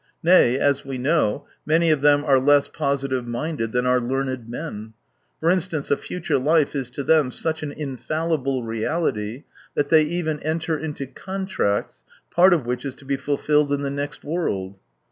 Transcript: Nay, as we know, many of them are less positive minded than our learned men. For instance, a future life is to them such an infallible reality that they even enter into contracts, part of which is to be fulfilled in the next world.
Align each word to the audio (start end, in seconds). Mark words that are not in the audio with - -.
Nay, 0.23 0.57
as 0.57 0.83
we 0.83 0.97
know, 0.97 1.45
many 1.63 1.91
of 1.91 2.01
them 2.01 2.23
are 2.25 2.39
less 2.39 2.67
positive 2.67 3.27
minded 3.27 3.71
than 3.71 3.85
our 3.85 3.99
learned 3.99 4.49
men. 4.49 4.95
For 5.39 5.51
instance, 5.51 5.91
a 5.91 5.95
future 5.95 6.39
life 6.39 6.75
is 6.75 6.89
to 6.93 7.03
them 7.03 7.29
such 7.29 7.61
an 7.61 7.71
infallible 7.71 8.63
reality 8.63 9.43
that 9.75 9.89
they 9.89 10.01
even 10.01 10.39
enter 10.39 10.75
into 10.75 11.05
contracts, 11.05 12.03
part 12.31 12.51
of 12.51 12.65
which 12.65 12.83
is 12.83 12.95
to 12.95 13.05
be 13.05 13.15
fulfilled 13.15 13.71
in 13.71 13.83
the 13.83 13.91
next 13.91 14.23
world. 14.23 14.79